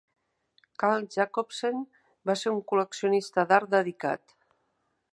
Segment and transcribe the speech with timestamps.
[0.83, 1.85] Carl Jacobsen
[2.31, 4.39] va ser un col·leccionista d'art dedicat.